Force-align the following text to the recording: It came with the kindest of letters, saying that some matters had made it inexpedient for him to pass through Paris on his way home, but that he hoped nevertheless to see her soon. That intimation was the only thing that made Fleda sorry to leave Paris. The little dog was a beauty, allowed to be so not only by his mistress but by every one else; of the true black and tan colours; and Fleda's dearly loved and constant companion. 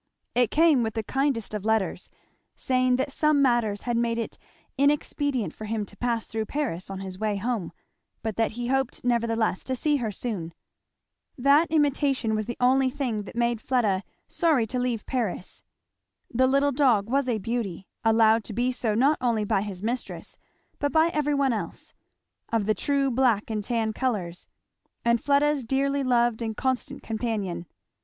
It 0.33 0.49
came 0.49 0.81
with 0.81 0.95
the 0.95 1.03
kindest 1.03 1.53
of 1.53 1.63
letters, 1.63 2.09
saying 2.55 2.95
that 2.95 3.11
some 3.11 3.39
matters 3.39 3.81
had 3.83 3.97
made 3.97 4.17
it 4.17 4.39
inexpedient 4.75 5.53
for 5.53 5.65
him 5.65 5.85
to 5.85 5.95
pass 5.95 6.25
through 6.25 6.47
Paris 6.47 6.89
on 6.89 7.01
his 7.01 7.19
way 7.19 7.35
home, 7.37 7.71
but 8.23 8.35
that 8.35 8.53
he 8.53 8.65
hoped 8.65 9.03
nevertheless 9.03 9.63
to 9.65 9.75
see 9.75 9.97
her 9.97 10.11
soon. 10.11 10.55
That 11.37 11.69
intimation 11.69 12.33
was 12.33 12.47
the 12.47 12.57
only 12.59 12.89
thing 12.89 13.25
that 13.25 13.35
made 13.35 13.61
Fleda 13.61 14.01
sorry 14.27 14.65
to 14.65 14.79
leave 14.79 15.05
Paris. 15.05 15.61
The 16.33 16.47
little 16.47 16.71
dog 16.71 17.07
was 17.07 17.29
a 17.29 17.37
beauty, 17.37 17.85
allowed 18.03 18.43
to 18.45 18.53
be 18.53 18.71
so 18.71 18.95
not 18.95 19.19
only 19.21 19.43
by 19.45 19.61
his 19.61 19.83
mistress 19.83 20.39
but 20.79 20.91
by 20.91 21.11
every 21.13 21.35
one 21.35 21.53
else; 21.53 21.93
of 22.49 22.65
the 22.65 22.73
true 22.73 23.11
black 23.11 23.51
and 23.51 23.63
tan 23.63 23.93
colours; 23.93 24.47
and 25.05 25.21
Fleda's 25.21 25.63
dearly 25.63 26.01
loved 26.01 26.41
and 26.41 26.57
constant 26.57 27.03
companion. 27.03 27.67